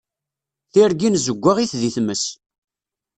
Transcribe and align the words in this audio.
Tirgin 0.71 1.15
zeggaɣit 1.25 1.71
di 1.81 1.89
tmes. 1.95 2.25